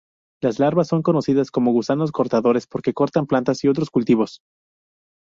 [0.41, 4.41] Las larvas son conocidas como gusanos cortadores porque cortan plantas y otros cultivos.